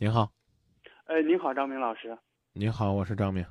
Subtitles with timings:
[0.00, 0.30] 您好，
[1.06, 2.16] 哎，您好，张明老师。
[2.52, 3.44] 您好，我是张明。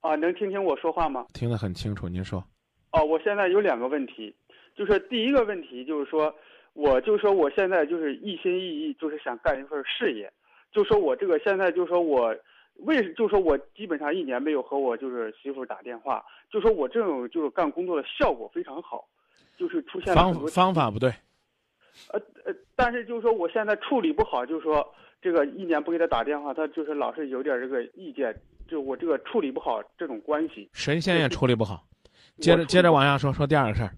[0.00, 1.24] 啊，能听听我说话吗？
[1.32, 2.42] 听得很清楚，您说。
[2.90, 4.34] 哦，我现在有两个问题，
[4.74, 6.34] 就是第一个问题就是说，
[6.72, 10.28] 我就说我现在就是一心一意，就是想干一份事业，
[10.72, 12.36] 就说我这个现在就说我
[12.78, 19.06] 为就说我基本上一年没有和我就是媳妇打电话，就说我这种就是干工作的效果非常好，
[19.56, 21.08] 就是出现了方方法不对。
[22.08, 24.84] 呃呃，但是就是说我现在处理不好，就是说。
[25.22, 28.34] 这个一年不给他打电话，他就是老是有点这个意见，
[28.66, 30.68] 就我这个处理不好这种关系。
[30.72, 31.84] 神仙也处理不好，
[32.38, 33.90] 接着接着往下说，说第二个事儿。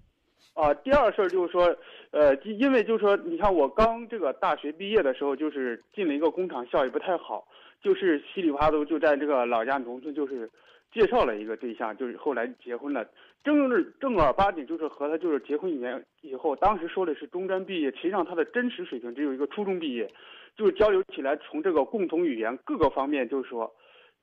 [0.52, 1.74] 啊，第二个事儿就是说，
[2.10, 7.44] 呃，因为就是说，你看我刚这个大学毕业的时候，就是进了一个工厂，效益不太好，
[7.82, 10.48] 就是稀里哗啦就在这个老家农村，就是
[10.92, 13.04] 介绍了一个对象，就是后来结婚了，
[13.42, 13.68] 正
[13.98, 20.08] 正儿八经就是和他就是结婚一年以后，当时说的是中专毕业，实际上他的真实水平只有一个初中毕业。
[20.56, 23.74] 就是交流起来，从这个共同语言各个方面，就是说，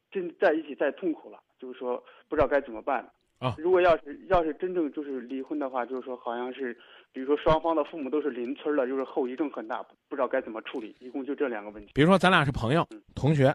[0.10, 3.56] 真在一起太痛苦了，就是说不知道该怎么办啊。
[3.58, 6.74] 如果要是要是真正就是离婚的话，就是说好像是，
[7.12, 10.96] 比如说双方的父母都是邻村的，就是后遗症很大，不知道该怎么处理。
[11.00, 11.92] 一共就这两个问题。
[11.94, 13.54] 比如说咱俩是朋友、同学，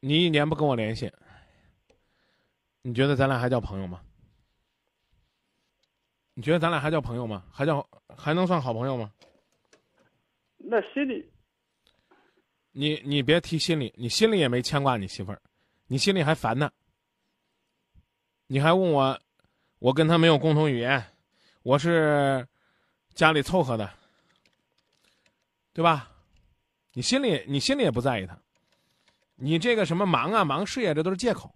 [0.00, 1.12] 你一年不跟我联系，
[2.82, 4.00] 你觉得咱俩还叫朋友吗？
[6.32, 7.42] 你觉得咱俩还叫朋友吗？
[7.52, 7.84] 还叫
[8.16, 9.10] 还能算好朋友吗？
[10.58, 11.30] 那心里，
[12.72, 15.40] 你你别提心里，你心里也没牵挂你媳妇儿，
[15.86, 16.70] 你心里还烦呢。
[18.46, 19.18] 你还问我，
[19.78, 21.02] 我跟他没有共同语言，
[21.62, 22.46] 我是
[23.14, 23.90] 家里凑合的，
[25.72, 26.10] 对吧？
[26.92, 28.36] 你心里你心里也不在意他，
[29.36, 31.54] 你这个什么忙啊忙事业，这都是借口。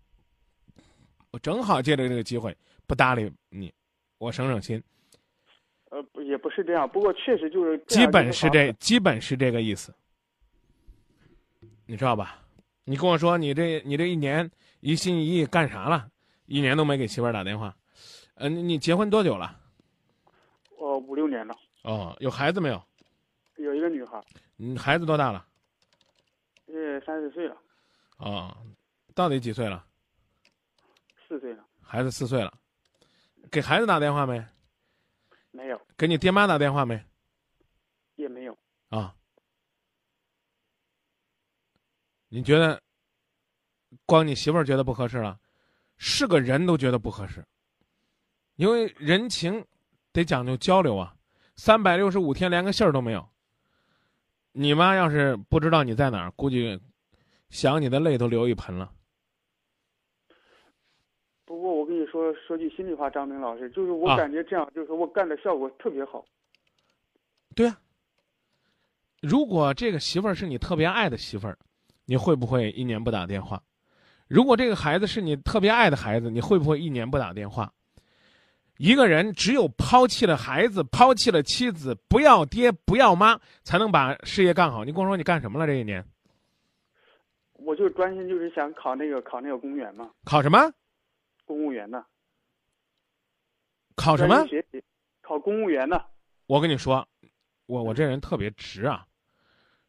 [1.31, 2.56] 我正好借着这个机会
[2.87, 3.72] 不搭理你，
[4.19, 4.83] 我省省心。
[5.92, 6.88] 呃，也不是这样。
[6.88, 9.94] 不过确实就是基本是这，基本是这个意思，
[11.84, 12.38] 你知道吧？
[12.84, 16.08] 你跟我说，你这你这一年一心一意干啥了？
[16.46, 17.76] 一年都没给媳妇儿打电话。
[18.36, 19.54] 呃，你你结婚多久了？
[20.78, 21.54] 哦，五六年了。
[21.82, 22.82] 哦，有孩子没有？
[23.56, 24.19] 有一个女孩。
[24.56, 25.44] 你，孩子多大了？
[26.69, 27.56] 呃，三四岁了。
[28.16, 28.56] 哦，
[29.14, 29.84] 到底几岁了？
[31.28, 31.62] 四岁了。
[31.82, 32.50] 孩子四岁了，
[33.50, 34.42] 给孩子打电话没？
[35.52, 37.00] 没有给你爹妈打电话没？
[38.16, 38.58] 也没有
[38.88, 39.14] 啊。
[42.28, 42.82] 你觉得，
[44.06, 45.38] 光你媳妇儿觉得不合适了，
[45.98, 47.44] 是个人都觉得不合适。
[48.56, 49.64] 因为人情
[50.12, 51.14] 得讲究交流啊，
[51.56, 53.28] 三百六十五天连个信儿都没有。
[54.52, 56.80] 你妈要是不知道你在哪儿，估计
[57.50, 58.92] 想你的泪都流一盆了。
[61.52, 66.24] 不过我跟你说说句心里话，张明老师，就是我感觉这样，就是我干的效果特别好。
[67.54, 67.78] 对啊，
[69.20, 71.58] 如果这个媳妇儿是你特别爱的媳妇儿，
[72.06, 73.62] 你会不会一年不打电话？
[74.28, 77.70] 如果这个孩子是你特别爱的孩子，你会不会一年不打电话？
[78.78, 84.86] 一个人只有抛弃了孩子，抛弃了妻子，不要爹不要妈，才能把事业干好。
[84.86, 86.02] 你跟我说你干什么了这一年？
[87.58, 90.08] 我就专心就是想考那个考那个公务员嘛。
[90.24, 90.72] 考什么？
[91.44, 92.04] 公务员呢，
[93.97, 94.47] 考什么？
[94.47, 94.82] 学习，
[95.20, 96.04] 考公务员呢。
[96.47, 97.06] 我跟你说，
[97.66, 99.06] 我我这人特别直啊，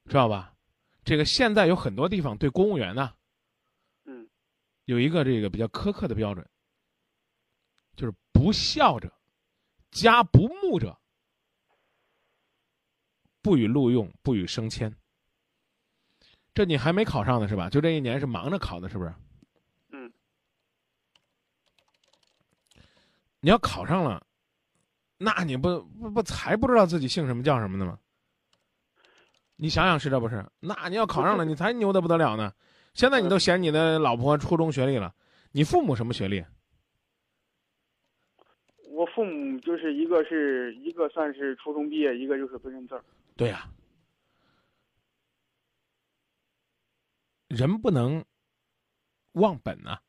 [0.06, 0.54] 知道吧？
[1.04, 3.14] 这个现在有很多地方对公务员呢，
[4.06, 4.30] 嗯，
[4.86, 6.48] 有一个这个比较苛刻的标准，
[7.96, 9.12] 就是不孝者，
[9.92, 10.98] 家不睦者，
[13.42, 14.96] 不予录用，不予升迁。
[16.54, 17.70] 这你还没考上呢是吧？
[17.70, 19.14] 就这一年是忙着考的，是不是？
[23.44, 24.26] 你要考上了，
[25.18, 28.00] 那你不不不才不知道自己姓什么叫什么呢吗？
[29.58, 30.46] 你想想是这不是？
[30.62, 32.54] 那你要考上了，你才牛的不得了呢。
[32.94, 35.14] 现在你都嫌你的老婆初中学历了，
[35.52, 36.42] 你父母什么学历？
[38.92, 43.04] 我父母就是一个是一个算是初中毕业，一个就是不认字儿。
[43.36, 43.70] 对呀，
[47.50, 48.24] 人不能
[49.34, 50.02] 忘本啊，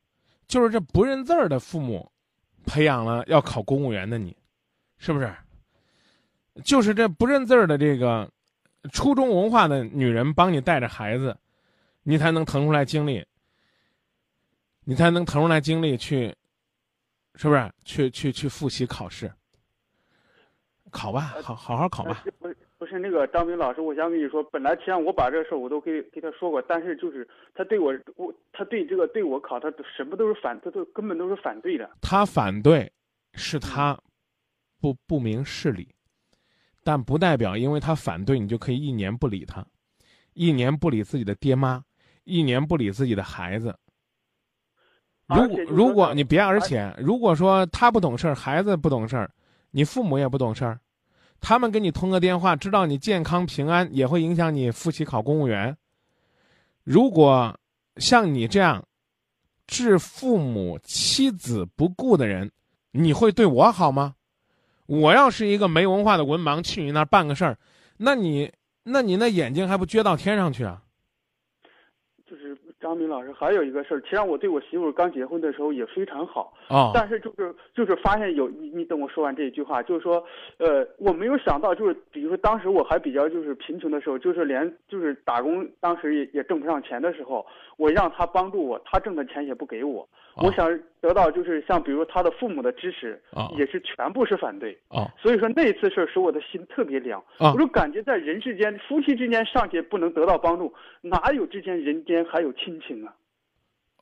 [0.46, 2.12] 就是这不认字儿的父母。
[2.66, 4.37] 培养了要考公务员的你，
[4.99, 5.34] 是不是？
[6.64, 8.31] 就是这不认字儿的这个
[8.93, 11.37] 初中文化的女人帮你带着孩子，
[12.02, 13.26] 你才能腾出来精力，
[14.84, 16.34] 你才能腾出来精力去，
[17.34, 17.72] 是不是？
[17.84, 19.32] 去去去复习考试，
[20.90, 22.25] 考吧，好好好考吧。
[22.84, 31.88] 不是那个张明老师，我想跟你说，本来实际上我把这个事儿我都给给他说过，但是就是他对我，我他对这个对我考，他什么都是反，他都根本都是反对的。
[32.02, 32.92] 他反对，
[33.32, 33.98] 是他
[34.82, 35.88] 不不明事理，
[36.82, 39.64] 但不代表因为他反对你就可以一年不理他，
[40.34, 41.82] 一年不理自己的爹妈，
[42.25, 43.75] 一年不理自己的孩子。
[45.26, 49.31] 如而且就是如果你别而且，如果说他不懂事儿，孩子不懂事儿，
[49.70, 50.78] 你父母也不懂事儿，
[51.46, 55.76] 他们给你通个电话，知道你健康平安，也会影响你复习考公务员。
[56.85, 57.55] 如果
[57.99, 58.82] 像你这样
[59.67, 62.50] 置父母妻子不顾的人，
[62.93, 64.14] 你会对我好吗？
[64.87, 67.58] 我要是一个没文化的文盲，去你那儿办个事儿，
[67.99, 68.50] 那你
[68.85, 70.83] 那你那眼睛还不撅到天上去啊？
[72.84, 80.22] 就是张明老师，还有一个事儿，其实我对我媳妇儿刚结婚的时候也非常好，哦，但是就是就是发现有你你等我说完这一句话，就是说，
[80.58, 87.46] 呃，我没有想到，就是比如说当时我还比较就是贫穷的时候，就是连就是打工当时也也挣不上钱的时候，
[87.78, 90.69] 我让他帮助我，他挣的钱也不给我，哦我想
[91.00, 103.14] 得到就是像比如他的父母的支持，啊也是全部是反对，啊所以说那次事儿使我的心特别凉，啊我就感觉在人世间夫妻之间尚且不能得到帮助，哪有之间人间还有亲情啊？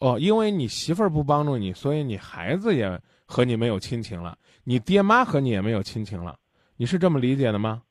[0.01, 6.35] 哦，因为你媳妇儿不帮助你，所以你孩子也和你没有亲情了，你爹妈和你也没有亲情了，
[6.77, 7.83] 你是这么理解的吗？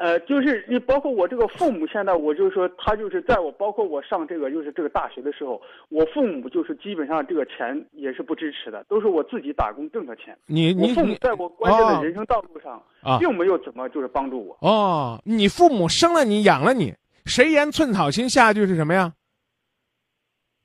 [0.00, 5.60] 呃，就是你包括我这个父母，现在我就是说，他就是在我包括我上这个就是这个大学的时候，
[5.90, 10.34] 我父母就是基本上这个钱也是不支持的，都是我自己打工挣的钱。
[10.46, 14.56] 你你父母在我关键哦的人生道路上，啊并没有怎么就是帮助我。
[14.66, 16.94] 哦，你父母生了你，养了你，
[17.26, 18.26] 谁言寸草心？
[18.26, 19.12] 下一句是什么呀？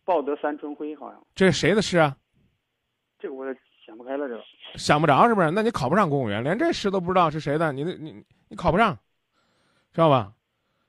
[0.06, 2.16] 报得三春晖，好像这是谁的诗啊？
[3.20, 3.54] 这个我也
[3.86, 4.42] 想不开了，这个。
[4.76, 5.52] 想不着是不是？
[5.52, 8.98] 那你考不上公务员，连这诗都不知道是谁的，你你你考不上，
[9.96, 10.34] 知道吧？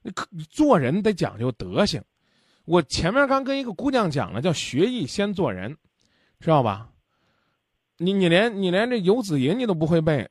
[0.03, 2.03] 你可做人得讲究德行。
[2.65, 5.77] 我前面刚跟一个姑娘讲了，叫学艺先做人，
[6.41, 6.91] 知道吧？
[7.99, 10.29] 你你连你连这游子吟你都不会背，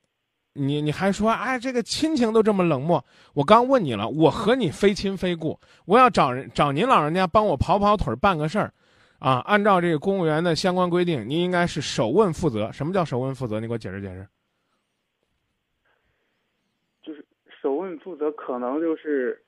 [0.51, 3.03] 你你还说哎这个亲情都这么冷漠？
[3.33, 8.73] 我刚问你了，我和你非亲非故，我要找人找您老人家帮我跑跑腿儿办个事儿，
[9.19, 12.69] 啊，按照这个公务员的相关规定，您应该是首问负责。
[12.73, 13.61] 什么叫首问负责？
[13.61, 14.27] 你给我解释解释。
[17.01, 17.25] 就是
[17.65, 19.43] 首问负责，可能就是，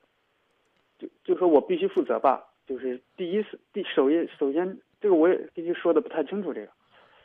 [0.97, 2.43] 就就说我必须负责吧。
[2.65, 6.51] 就是第一次，第首页，首先这个我也必须说的不太清楚。
[6.51, 6.71] 这个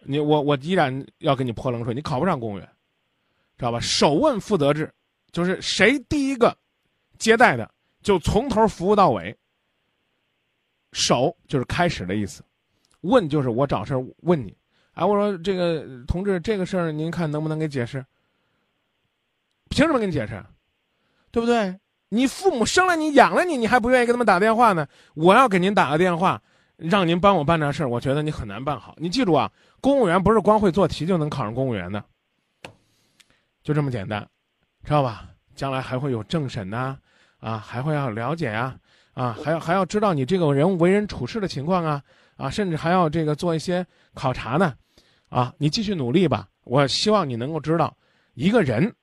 [0.03, 2.69] 你我我依然要给你泼冷水，你考不上公务员，
[3.57, 3.81] 知道吧？
[3.81, 4.93] 首问负责制，
[5.31, 6.55] 就是谁第一个
[7.17, 7.73] 接待的，
[8.03, 9.35] 就从头服务到尾。
[10.93, 12.45] 首就是开始的意思，
[13.01, 14.55] 问就是我找事儿问你，
[14.93, 18.05] 哎，我说这个同志这个事儿您看能不能给解释？
[19.71, 20.45] 凭什么给你解释？
[21.33, 21.77] 对不对？
[22.11, 24.87] 你父母生了你养了你，你还不愿意给他们打电话呢？
[25.15, 26.41] 我要给您打个电话，
[26.77, 28.95] 让您帮我办点事儿，我觉得你很难办好。
[28.99, 29.51] 你记住啊，
[29.81, 32.05] 公务员不是光会做题就能考上公务员的，
[33.63, 34.29] 就这么简单，
[34.85, 35.31] 知道吧？
[35.55, 36.99] 将来还会有政审呐、
[37.39, 38.77] 啊，还会要了解呀、
[39.15, 42.03] 啊，还要还要知道你这个人为人处事的情况啊，
[42.37, 44.75] 啊，甚至还要这个做一些考察呢，
[45.31, 46.49] 啊，你继续努力吧。
[46.65, 47.97] 我希望你能够知道，
[48.35, 48.95] 一个人，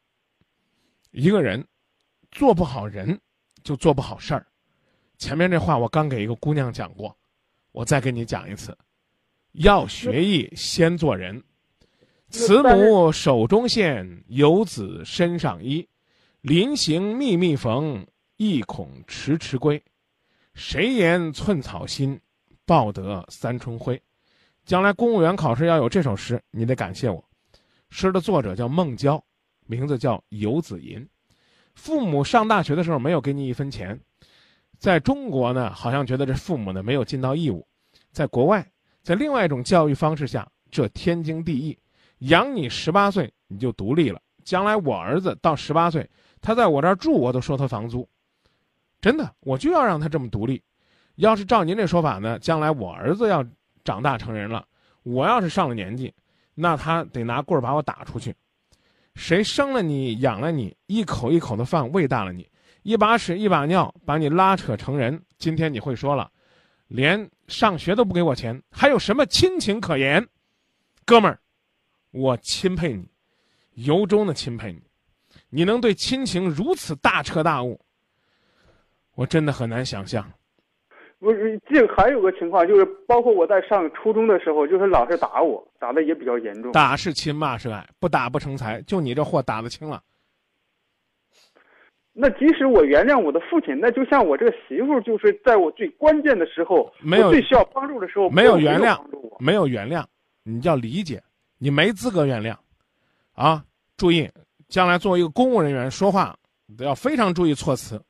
[1.12, 1.66] 一个人
[2.32, 3.20] 做不好人，
[3.64, 4.46] 就做不好事儿。
[5.18, 7.16] 前面这话我刚给一个姑娘讲过，
[7.72, 8.78] 我再给你讲一次：
[9.54, 11.44] 要学艺，先做人。
[12.30, 15.88] 慈母手中线，游子身上衣。
[16.42, 18.06] 临行密密缝，
[18.38, 19.84] 意恐迟迟归。
[20.54, 22.20] 谁言寸草心，
[22.66, 24.02] 报得三春晖。
[24.64, 27.24] 将来公务员考试要有这首诗，你得感谢我。
[27.90, 29.22] 诗的作者叫孟郊，
[29.66, 31.06] 名字叫游子吟。
[31.80, 33.98] 父母上大学的时候没有给你一分钱，
[34.78, 37.66] 在中国呢，好像觉得这父母呢没有尽到义务。
[38.12, 38.70] 在国外，
[39.02, 41.80] 在另外一种教育方式下，这天经地义。
[42.20, 46.08] 养你十八岁你就独立了，将来我儿子到十八岁，
[46.42, 48.08] 他在我这儿住，我都收他房租。
[49.00, 50.62] 真的，我就要让他这么独立。
[51.16, 53.44] 要是照您这说法呢，将来我儿子要
[53.86, 54.66] 长大成人了，
[55.04, 56.14] 我要是上了年纪，
[56.56, 58.36] 那他得拿棍儿把我打出去。
[59.20, 62.50] 谁生了你，养了你，一口一口的饭喂大了你，
[62.84, 65.22] 一把屎一把尿把你拉扯成人。
[65.38, 66.32] 今天你会说了，
[66.88, 70.26] 连上学都不给我钱，还有什么亲情可言？
[71.04, 71.38] 哥们儿，
[72.12, 73.06] 我钦佩你，
[73.74, 74.82] 由衷的钦佩你，
[75.50, 77.78] 你能对亲情如此大彻大悟，
[79.16, 80.26] 我真的很难想象。
[81.20, 86.72] 不是这个还有个情况，就是包括我在上初中的时候，就是老师打我，打的也比较严重。
[86.72, 88.82] 打是亲，骂是爱，不打不成才。
[88.84, 90.02] 就你这货打得轻了，
[92.14, 98.98] 那即使我原谅我的父亲，那就像我这个媳妇，就是在我最关键的时候，没有最需要帮助的时候，没有原谅。
[99.42, 100.04] 没有原谅，
[100.44, 101.22] 你叫理解，
[101.58, 102.54] 你没资格原谅，
[103.34, 103.64] 啊！
[103.96, 104.30] 注意，
[104.68, 106.36] 将来作为一个公务人员说话，
[106.78, 108.02] 都要非常注意措辞。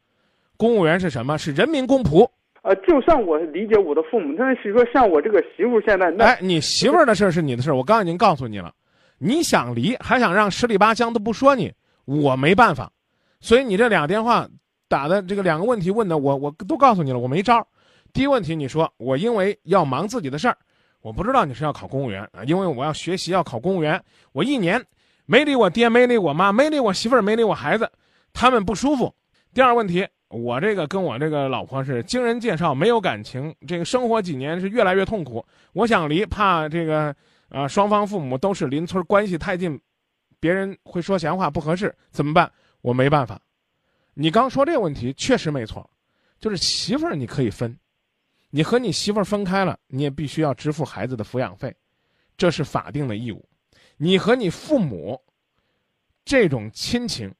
[0.57, 1.37] 公务员是什么？
[1.37, 2.27] 是人民公仆。
[2.61, 8.73] 呃，就算我理解我的父母，但是说像我这个媳妇现在，那哎，你媳妇儿的事是你的事儿，我刚刚已经告诉你了。
[9.17, 11.73] 你想离，还想让十里八乡都不说你，
[12.05, 12.91] 我没办法。
[13.41, 14.47] 所以你这俩电话
[14.87, 17.65] 打的这个两个问题问的，我我都告诉你了，我没招儿。
[18.11, 20.57] 第一问题，你说我因为要忙自己的事儿，
[21.01, 24.01] 我不知道你是要考公务员啊，因为我要学习要考公务员，
[24.31, 24.81] 我一年
[25.25, 27.89] 没理我爹，没理我妈，没理我媳妇儿，没理我孩子，
[28.33, 29.13] 他们不舒服。
[29.53, 35.43] 第二问题，我这个跟我这个老婆是经人介绍，没有感情，这个生活几年是越来越痛苦。
[35.73, 37.15] 我想离，怕这个
[37.49, 39.79] 啊、双方父母都是邻村，关系太近，
[40.39, 42.51] 别人会说闲话不合适，怎么办？
[42.81, 43.41] 我没办法。
[44.13, 45.89] 你刚说这个问题确实没错，
[46.39, 47.75] 就是媳妇儿你可以分，
[48.51, 51.75] 你和你媳妇儿分开了，你也必须要支付孩子的抚养费，
[52.37, 53.43] 这是法定的义务。
[53.97, 55.19] 你和你父母
[56.23, 57.33] 这种亲情，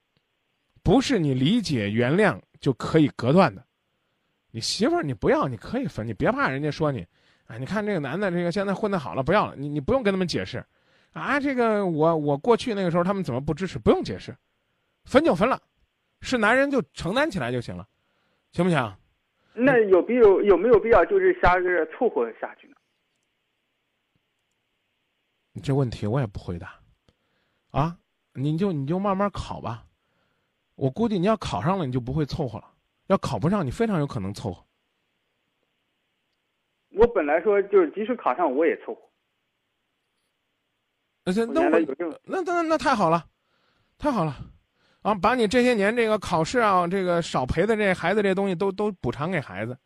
[0.81, 3.63] 不是你理解原谅就可以隔断的。
[4.51, 7.05] 你媳妇儿你不要，你可以分，你别怕人家说你，
[7.45, 10.65] 啊，你看这个男的这个现在混得好了，不要了，你你不用跟他们解释，
[11.13, 14.35] 啊，这个我我过去那个时候他们怎么不支持，不用解释，
[15.05, 15.61] 分就分了，
[16.21, 17.87] 是男人就承担起来就行了，
[18.51, 18.95] 行不行？
[19.53, 22.75] 那有必有有没有必要就是瞎是凑合下去呢？
[25.51, 26.79] 你这问题我也不回答，
[27.71, 27.97] 啊，
[28.33, 29.85] 你就你就慢慢考吧，
[30.79, 32.71] 我估计你要考上了你就不会凑合了，
[33.07, 34.63] 要考不上你非常有可能凑合。
[36.91, 39.01] 我本来说就是即使考上我也凑合，
[41.25, 41.61] 那
[42.23, 43.25] 那那那太好了，
[43.97, 44.37] 太好了，
[45.01, 49.77] 啊，把你这些年这个考试啊，这个少陪的这孩子这东西都都补偿给孩子。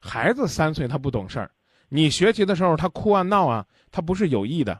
[0.00, 1.48] 孩子三岁他不懂事儿，
[1.88, 4.76] 你学习的时候他哭啊闹啊，他不是有意的。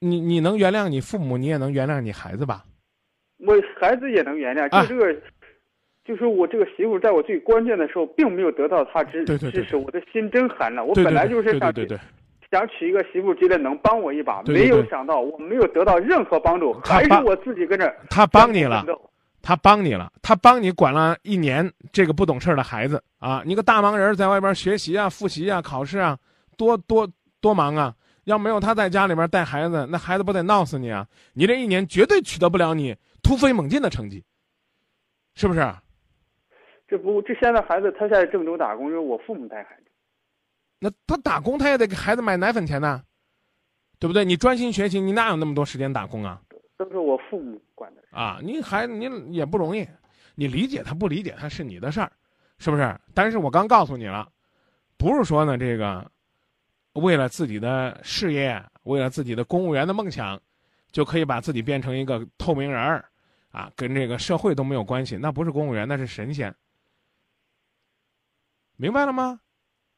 [0.00, 2.66] 你你能原谅你父母，你也能原谅你孩子吧？
[3.38, 5.20] 我孩子也能原谅，啊就这个。
[6.04, 10.84] 就是我这个媳妇，在我最关键的时候，并没有得到她支支持，我的心真寒了。
[10.84, 12.00] 我本来就是想对对对对，
[12.48, 18.86] 想娶一个媳妇，觉得能帮我一把，对对对没有想到我没有得到任何帮助，还是我自己跟着他帮你了
[19.42, 23.42] 他帮你了，他帮你管了一年这个不懂事儿的孩子啊！
[23.44, 26.16] 你个大忙人儿在外边学习啊、复习啊、考试啊，
[26.56, 27.08] 多多
[27.40, 27.92] 多忙啊！
[28.26, 31.04] 要没有他在家里边带孩子，那孩子不得闹死你啊！
[31.34, 32.94] 你这一年绝对取得不了你
[33.26, 34.24] 突飞猛进的成绩，
[35.34, 35.60] 是不是？
[36.86, 39.90] 这不，这现在孩子他在郑州打工，就是我父母带孩子。
[40.78, 43.02] 那他打工，他也得给孩子买奶粉钱呐，
[43.98, 44.24] 对不对？
[44.24, 46.40] 你专心学习，你哪有那么多时间打工啊？
[46.76, 48.04] 都是我父母管的。
[48.12, 49.84] 啊，你孩子你也不容易，
[50.36, 52.12] 你理解他不理解他是你的事儿，
[52.58, 52.96] 是不是？
[53.12, 54.30] 但是我刚告诉你了，
[54.96, 56.08] 不是说呢这个
[56.92, 60.40] 为了自己的事业，为了自己的公务员的梦想，
[60.92, 63.04] 就可以把自己变成一个透明人儿，
[63.56, 66.54] 啊，跟这个社会都没有关系，那不是公务员，那是神仙，
[68.76, 69.40] 明白了吗？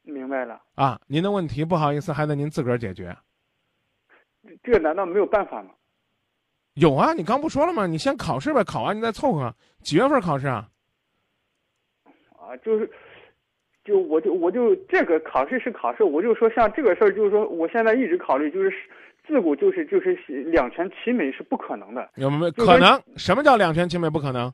[0.03, 3.13] 明白了，啊，您的问题不好意思，还得您自个儿解决。
[4.63, 5.71] 这个难道没有办法吗？
[6.75, 7.85] 有啊，你刚不说了吗？
[7.85, 9.53] 你先考试呗，考完你再凑合。
[9.83, 10.69] 几月份考试啊？
[12.39, 12.89] 啊，就是，
[13.83, 18.73] 就我就我就这个考试是考试，我就说像这个事儿，就是说我现在一直考虑，就是
[19.29, 20.17] 自古就是就是
[20.47, 22.09] 两全其美是不可能的。
[22.15, 22.99] 有没有可能？
[23.15, 24.51] 什么叫两全其美不可能？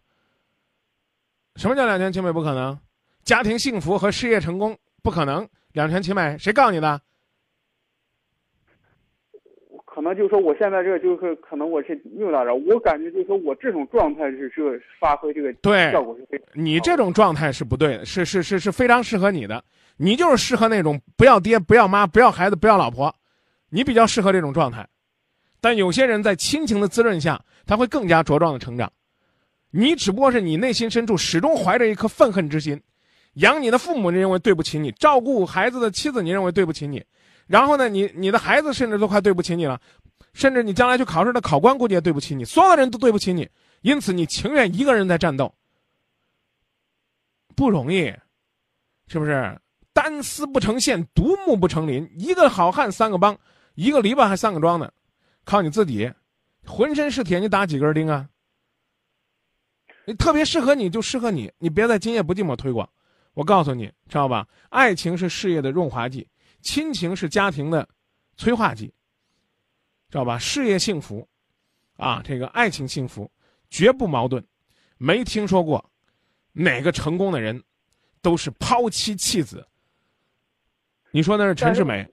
[1.55, 2.77] 什么叫两全其美不可能？
[3.23, 6.37] 家庭幸福和事业成功不可能两全其美？
[6.37, 6.99] 谁告诉你的？
[9.85, 19.63] 可能就是说我现在这个就是可能我是拗到这儿，我感觉就是说我这种状态是这个发挥这个对效果是非常你这种状态是不对的，是是是是非常适合你的。
[19.95, 23.15] 你就是适合那种不要爹、不要妈、不要孩子、不要老婆，
[23.75, 24.87] 你比较适合这种状态。
[25.59, 28.89] 但有些人在亲情的滋润下，他会更加茁壮的成长。
[29.69, 32.81] 你只不过是你内心深处始终怀着一颗愤恨之心，
[33.33, 37.03] 养你的父母你认为对不起你，照顾孩子的妻子你认为对不起你，
[37.47, 39.77] 然后呢，你你的孩子甚至都快对不起你了，
[40.31, 43.49] 甚至你将来去考试的考官估计也对不起你，所有的人都对不起你，
[43.81, 45.53] 因此你情愿一个人在战斗。
[47.55, 48.13] 不容易，
[49.07, 49.59] 是不是？
[49.91, 52.09] 单丝不成线，独木不成林。
[52.17, 53.37] 一个好汉三个帮，
[53.75, 54.91] 一个篱笆还三个桩呢，
[55.43, 56.11] 靠你自己，
[56.65, 58.27] 浑身是铁，你打几根钉啊？
[60.05, 62.89] 你特别适合你就适合你，你别在今夜不寂寞推广。
[63.33, 64.47] 我告诉你，知道吧？
[64.69, 66.27] 爱情是事业的润滑剂，
[66.61, 67.87] 亲情是家庭的
[68.37, 68.87] 催化剂，
[70.09, 70.39] 知道吧？
[70.39, 71.27] 事业幸福，
[71.97, 73.29] 啊，这个爱情幸福，
[73.69, 74.41] 绝不矛盾。
[74.97, 75.83] 没听说过
[76.53, 77.61] 哪个成功的人
[78.21, 79.67] 都是抛妻弃子。
[81.11, 82.07] 你说那是陈世美？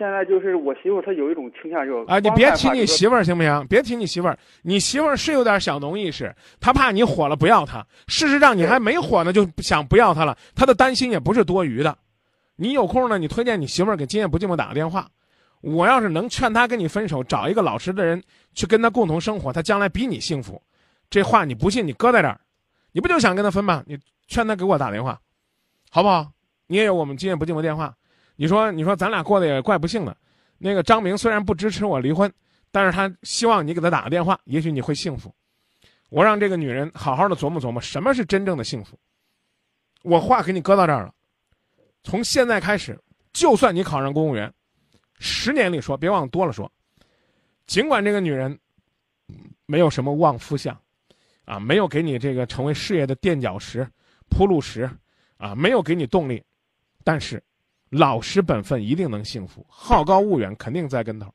[0.00, 3.66] 现在就是我媳妇她有一种倾向，就是啊，你别提你媳妇儿行不行？
[3.68, 7.86] 别提你媳妇儿，你媳妇儿是有点小农意识，她怕你火了不要她。
[8.06, 11.98] 事实上你还没火呢，就想不要她了，她的担心也不是多余的。
[12.56, 15.06] 你有空呢，你推荐你媳妇儿给今夜不寂寞打个电话。
[15.60, 18.22] 我要是能劝她跟你分手，找一个老实的人
[18.54, 20.62] 去跟她共同生活，她将来比你幸福。
[21.10, 22.40] 这话你不信，你搁在这儿，
[22.92, 23.82] 你不就想跟她分吗？
[23.86, 25.20] 你劝她给我打电话，
[25.90, 26.32] 好不好？
[26.68, 27.94] 你也有我们今夜不寂寞电话。
[28.40, 30.16] 你说，你说咱俩过得也怪不幸的。
[30.56, 32.32] 那个张明虽然不支持我离婚，
[32.70, 35.30] 但是他希望你给他打个电话，也许你会幸福。
[36.08, 38.98] 我让这个女人好好的琢磨琢磨，什么是真正的幸福。
[40.00, 41.12] 我话给你搁到这儿了，
[42.02, 42.98] 从现在开始，
[43.34, 44.50] 就算你考上公务员，
[45.18, 46.72] 十年里说，别往多了说。
[47.66, 48.58] 尽管这个女人
[49.66, 50.74] 没有什么旺夫相，
[51.44, 53.86] 啊，没有给你这个成为事业的垫脚石、
[54.30, 54.88] 铺路石，
[55.36, 56.42] 啊，没有给你动力，
[57.04, 57.38] 但是。
[57.90, 61.32] 老实本分一定能幸福，好高骛远肯定栽跟头，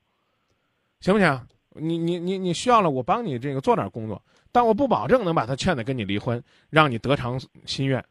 [1.00, 1.48] 行不行？
[1.78, 8.02] 你你你你需要了，我帮你这个做点工作，但我不保证能把他劝的跟你离婚，让你得偿心愿，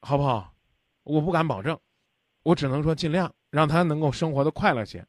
[0.00, 0.52] 好不好？
[1.04, 1.78] 我不敢保证，
[2.42, 5.02] 我只能说尽量让他能够生活的快乐些，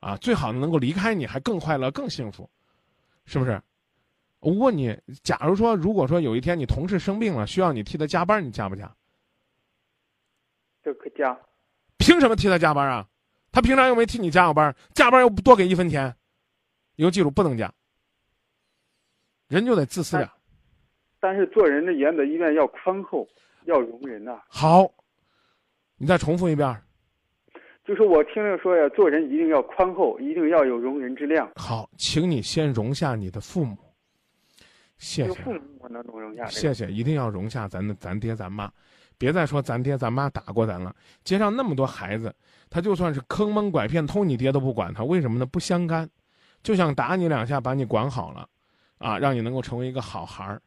[0.00, 2.50] 啊，最好能够离开你还更快乐更幸福，
[3.24, 3.58] 是不是？
[4.40, 8.94] 我问你，假如说如果说有一天你同事生病了，需要你替他加班，你加不加？
[10.86, 11.36] 这可加，
[11.98, 13.04] 凭什么替他加班啊？
[13.50, 16.14] 他平常又没替你加过班，加班又不多给一分钱，
[16.94, 17.68] 以后记住不能加。
[19.48, 20.30] 人就得自私点。
[21.18, 23.26] 但是做人的原则一定要宽厚，
[23.64, 24.88] 要容人呐、好，
[25.96, 26.80] 你再重复一遍。
[27.84, 31.50] 就是我听着说呀，做人一定要宽厚，一定要有容人之量。
[31.56, 33.76] 好，请你先容下你的父母。
[34.98, 36.52] 谢谢这个父母我能容下、这个。
[36.52, 38.72] 谢谢，一定要容下咱的咱爹咱妈。
[39.18, 40.94] 别再说咱爹咱妈打过咱了，
[41.24, 42.34] 街上那么多孩子，
[42.68, 45.46] 他就算是坑蒙拐骗偷你爹都不管他，为什么呢？
[45.46, 46.08] 不相干，
[46.62, 48.48] 就想打你两下，把你管好了，
[48.98, 50.60] 啊，让你能够成为一个好孩儿，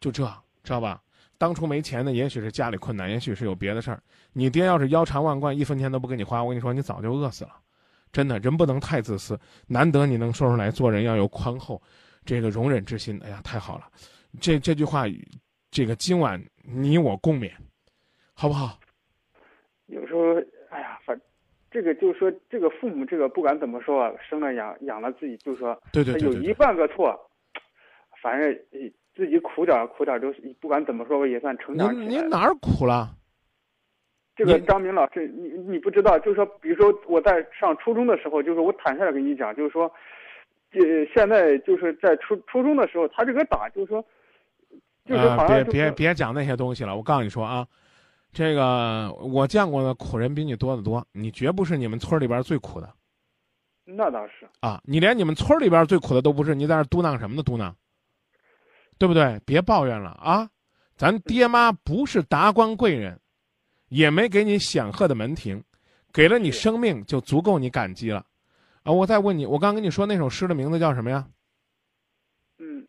[0.00, 0.24] 就这，
[0.62, 1.02] 知道吧？
[1.38, 4.00] 当初没钱呢，也许是家里困难，也许是有别的事儿。
[4.32, 7.50] 你爹要是腰缠万贯，一分钱都不给你花，我跟你说，你早就饿死了。
[8.12, 9.38] 真的，人不能太自私。
[9.66, 11.82] 难得你能说出来，做人要有宽厚，
[12.24, 13.20] 这个容忍之心。
[13.24, 13.84] 哎呀，太好了，
[14.40, 15.04] 这这句话，
[15.70, 17.50] 这个今晚你我共勉。
[18.42, 18.76] 好不好？
[19.86, 20.34] 有时候，
[20.70, 21.16] 哎呀，反
[21.70, 27.16] 这个就是说，这个父母这个不管怎么说啊，生了养养了自己，就是说，对对对有一万个错，
[28.20, 28.52] 反正
[29.14, 33.14] 自己苦点苦点都不管怎么说也算成长起来您您哪儿苦了？
[34.34, 39.88] 这个张明老师，你你不知道，就是说，比如说我在上初中的时候，就是我坦率的跟你讲，就是说，
[40.72, 44.04] 这现在就是在初初中的时候，他这个打，就是说，
[45.04, 47.64] 就是好像、呃、别别别讲那些东西了，我告诉你说啊。
[48.32, 52.90] 这个我见过的苦人比你多得多，你绝不是你们村里边最苦的。
[53.84, 57.42] 那倒是啊，你连你们村里边最苦的都不是，你在那嘟囔什么呢？
[57.42, 57.74] 嘟囔，
[58.96, 59.38] 对不对？
[59.44, 60.48] 别抱怨了啊！
[60.96, 63.20] 咱爹妈不是达官贵人，
[63.88, 65.62] 也没给你显赫的门庭，
[66.12, 68.24] 给了你生命就足够你感激了。
[68.84, 71.28] 啊，我再问你，我刚跟你说那首诗的名字叫什么呀？
[72.58, 72.86] 嗯，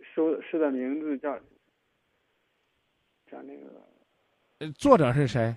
[0.00, 1.36] 诗诗的名字叫
[3.30, 3.87] 叫那个。
[4.76, 5.56] 作者是谁？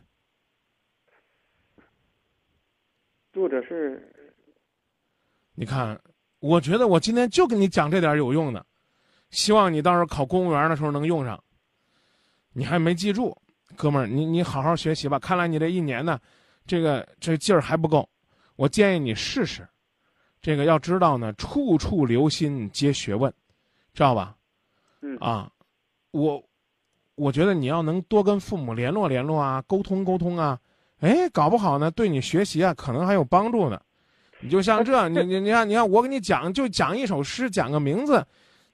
[3.33, 4.13] 作者是，
[5.55, 5.99] 你看，
[6.39, 8.63] 我觉得我今天就跟你讲这点有用的，
[9.31, 11.43] 希望你到时候考公务员的时候能用上。
[12.53, 13.35] 你还没记住，
[13.75, 15.17] 哥们儿，你你好好学习吧。
[15.17, 16.19] 看来你这一年呢，
[16.67, 18.07] 这个这劲儿还不够。
[18.55, 19.67] 我建议你试试，
[20.41, 23.33] 这个要知道呢，处处留心皆学问，
[23.93, 24.37] 知道吧？
[25.01, 25.51] 嗯啊，
[26.11, 26.47] 我。
[27.15, 30.57] 我觉得你要能多跟父母联络联络啊，沟通沟通啊，
[31.01, 33.79] 哎，搞不好呢，对你学习啊，可能还有帮助呢。
[34.39, 38.25] 你就像这， 你你你看，你看，我给你讲，就讲一首诗，讲个名字，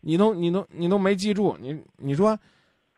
[0.01, 2.37] 你都你都你都没记住，你你说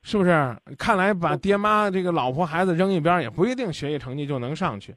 [0.04, 0.56] 是不是？
[0.78, 4.93] 看来把爹妈这个老婆孩子扔一边，也不一定学习成绩就能上去。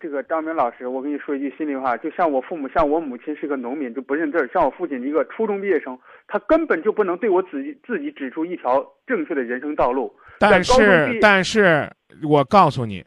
[0.00, 10.14] 这个张明老师，我跟你说一句心里话，就像我父母，像我母亲是个农民，就不认字儿；像我父亲一个初中毕业生，他根本就不能对我自己自己指出一条正确的人生道路。
[10.38, 11.90] 但是，但是
[12.22, 13.04] 我告诉你，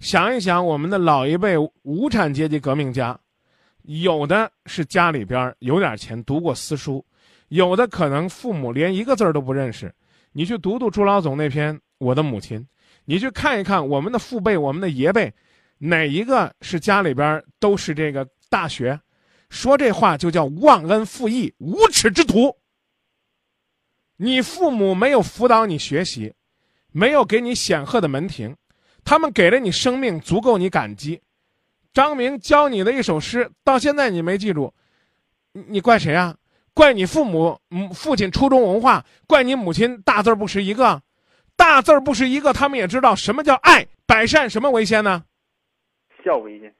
[0.00, 3.18] 想一想，我们的老一辈无产阶级革命家，
[3.82, 7.04] 有的是家里边有点钱，读过私书；
[7.48, 9.92] 有的可能父母连一个字儿都不认识。
[10.32, 12.60] 你去读读朱老总那篇《我的母亲》，
[13.04, 15.32] 你去看一看我们的父辈、我们的爷辈。
[15.78, 18.98] 哪一个是家里边都是这个大学？
[19.50, 22.56] 说这话就叫忘恩负义、无耻之徒。
[24.16, 26.34] 你父母没有辅导你学习，
[26.92, 28.56] 没有给你显赫的门庭，
[29.04, 31.20] 他们给了你生命，足够你感激。
[31.92, 34.72] 张明教你的一首诗，到现在你没记住，
[35.52, 36.36] 你你怪谁啊？
[36.74, 41.02] 怪你父母，母父亲初中文化，怪你母亲大字不识一个，
[41.56, 45.24] 大字不识一个，他们也知道什么叫爱，百善什么为先呢？
[46.24, 46.72] 孝为先。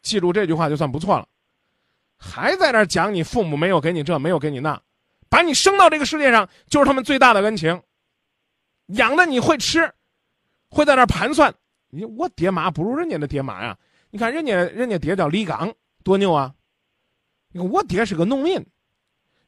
[0.00, 1.26] 记住这句话就算不错了。
[2.24, 4.80] 还在那讲你父母没有给你这，没有给你那，
[5.28, 7.82] 把你生到这个世界上就是他们最大的恩情，
[8.86, 9.92] 养的你会吃，
[10.70, 11.52] 会在那盘算。
[11.88, 13.76] 你我爹妈不如人家的爹妈呀！
[14.10, 16.54] 你看人家人家爹叫李刚，多牛啊！
[17.50, 18.64] 你看我爹是个农民，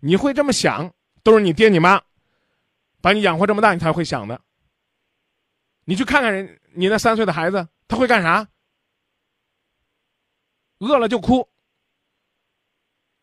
[0.01, 2.03] 你会这么想，都是你爹你妈
[3.01, 4.41] 把你养活这么大，你才会想的。
[5.85, 8.49] 你去看看人，你那三岁的孩子，他会干啥？
[10.81, 11.49] 饿了就哭。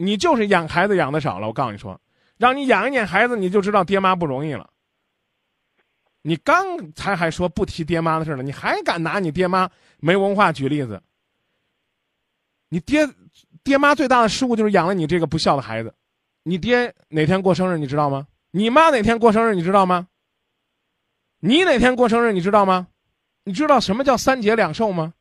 [0.04, 2.00] 你就是养孩子养的少了，我告诉你说，
[2.38, 4.68] 让你养一年孩子，你就知道爹妈不容易了。
[6.24, 11.02] 你刚才还说不提爹妈的事呢，你还敢拿你爹妈没文化举例子？
[12.70, 13.08] 你爹
[13.64, 15.94] 爹妈最大的失误就是养了你这个不孝的孩子。
[16.44, 18.28] 你爹哪天过生日你知道吗？
[18.50, 20.08] 你妈哪天过生日你知道吗？
[21.40, 22.88] 你哪天过生日你知道吗？
[23.44, 25.14] 你知道什么叫三节两寿吗？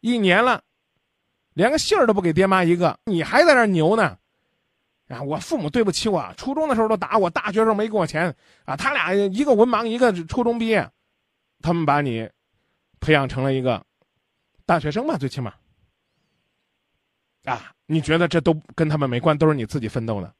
[0.00, 0.62] 一年了，
[1.54, 4.18] 连个信儿都不给爹妈一个，你还在那牛呢？
[5.08, 5.20] 啊！
[5.22, 8.34] 我父母对不起我，初中的时候都打我，大学时候没给我钱
[8.64, 8.74] 啊！
[8.74, 10.90] 他俩一个文盲，一个初中毕业，
[11.60, 12.26] 他们把你
[12.98, 13.84] 培养成了一个
[14.64, 15.52] 大学生吧，最起码
[17.44, 17.74] 啊！
[17.84, 20.34] 你觉得这都跟他们没关，都是你自己奋斗的？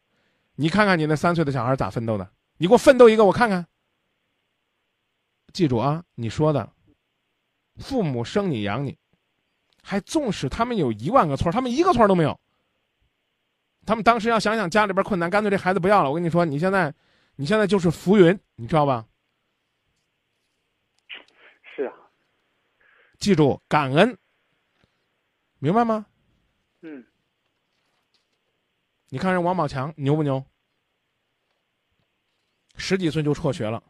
[0.55, 2.31] 你看看你那三岁的小孩咋奋斗的？
[2.57, 3.67] 你给我奋斗一个，我看看。
[5.53, 6.73] 记住啊，你说的，
[7.77, 8.97] 父母生你养你，
[9.83, 12.39] 还纵使他们有一万个村，他们一个村都没有。
[13.85, 16.09] 他们当时要想想家里边困难，干脆这孩子不要了。
[16.09, 16.95] 我跟你说，你现在，
[17.35, 19.07] 你现在就是浮云，你知道吧？
[21.75, 21.93] 是啊。
[23.19, 24.17] 记住感恩，
[25.59, 26.07] 明白吗？
[26.81, 27.05] 嗯。
[29.09, 30.45] 你看人王宝强牛不牛？
[32.77, 33.83] 十几岁就辍学了，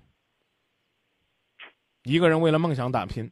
[2.03, 3.31] 一个人为了梦想打拼，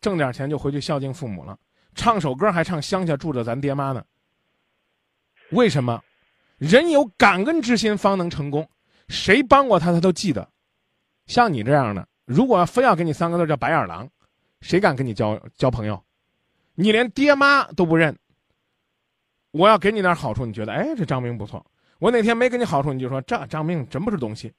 [0.00, 1.58] 挣点钱就回去孝敬父母了，
[1.98, 4.02] 唱首歌还唱乡下住着咱爹妈呢。
[5.50, 6.00] 为什么？
[6.58, 8.66] 人有感恩之心方能成功。
[9.08, 10.48] 谁帮过他，他都记得。
[11.26, 14.08] 像你这样的，如果非要给你三个字叫白眼狼，
[14.60, 16.00] 谁敢跟你交交朋友？
[16.74, 18.16] 你连爹妈都不认。
[19.50, 21.64] 我要给你点好处，你觉得哎，这张明不错。
[21.98, 24.54] 我哪天没给你好处，你就说这张明真不是东西。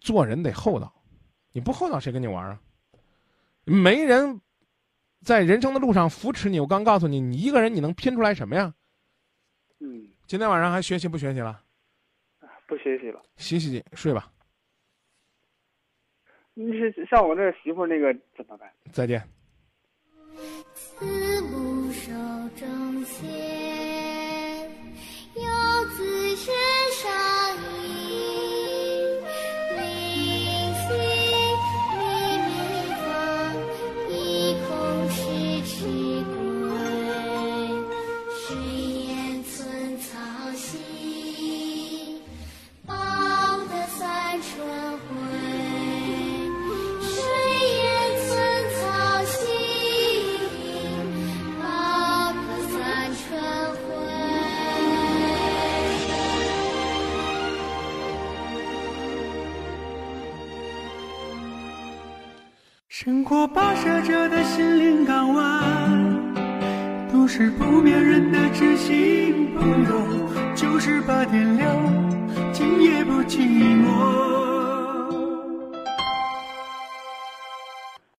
[0.00, 0.92] 做人得厚道，
[1.52, 2.60] 你不厚道，谁跟你玩啊？
[3.64, 4.40] 没人
[5.28, 6.58] 在人生的路上扶持你。
[6.58, 8.72] 我刚告诉你，你一个人你能拼出来什么呀？
[9.78, 11.60] 嗯，今天晚上还学习不学习了？
[12.66, 14.32] 不学习了，洗洗睡吧。
[16.54, 18.72] 你是像我这媳妇那个怎么办？
[18.90, 19.22] 再见。
[26.90, 27.97] 生
[63.28, 65.52] 过跋涉者的心灵港湾，
[67.12, 70.00] 都是不眠人的知心朋友，
[70.54, 71.76] 就是八点亮，
[72.54, 73.77] 今夜不寂寞。